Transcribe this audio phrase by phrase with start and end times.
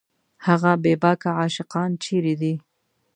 [0.45, 2.53] هغه بېباکه عاشقان چېرې دي